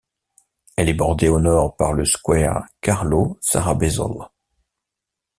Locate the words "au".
1.29-1.39